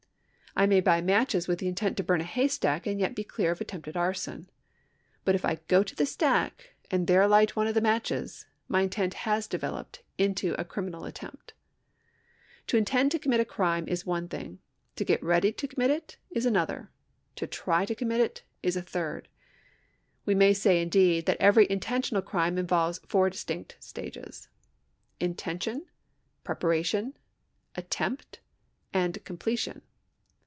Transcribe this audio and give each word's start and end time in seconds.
I 0.53 0.65
may 0.65 0.81
buy 0.81 0.99
matches 0.99 1.47
with 1.47 1.63
intent 1.63 1.95
to 1.95 2.03
burn 2.03 2.19
a 2.19 2.25
haystack, 2.25 2.85
and 2.85 2.99
yet 2.99 3.15
be 3.15 3.23
clear 3.23 3.51
of 3.51 3.61
attempted 3.61 3.95
arson; 3.95 4.49
but 5.23 5.33
if 5.33 5.45
I 5.45 5.61
go 5.69 5.81
to 5.81 5.95
the 5.95 6.05
stack 6.05 6.75
and 6.91 7.07
there 7.07 7.25
light 7.25 7.55
one 7.55 7.67
of 7.67 7.73
the 7.73 7.79
matches, 7.79 8.47
my 8.67 8.81
intent 8.81 9.13
has 9.23 9.47
developed 9.47 10.03
into 10.17 10.53
a 10.59 10.65
criminal 10.65 11.05
at 11.05 11.15
tempt. 11.15 11.53
To 12.67 12.75
intend 12.75 13.11
to 13.11 13.17
commit 13.17 13.39
a 13.39 13.45
crime 13.45 13.87
is 13.87 14.05
one 14.05 14.27
thing; 14.27 14.59
to 14.97 15.05
get 15.05 15.23
ready 15.23 15.53
to 15.53 15.67
commit 15.69 15.89
it 15.89 16.17
is 16.31 16.45
another; 16.45 16.91
to 17.37 17.47
try 17.47 17.85
to 17.85 17.95
commit 17.95 18.19
it 18.19 18.43
is 18.61 18.75
a 18.75 18.81
thnd. 18.81 19.27
We 20.25 20.35
may 20.35 20.51
say, 20.53 20.81
indeed, 20.81 21.27
that 21.27 21.39
every 21.39 21.65
intentional 21.69 22.21
crime 22.21 22.57
involves 22.57 22.99
four 23.07 23.29
distinct 23.29 23.77
stages— 23.79 24.49
Intention, 25.29 25.85
Preparation, 26.43 27.15
Attempt, 27.75 28.41
and 28.93 29.23
Completion. 29.23 29.83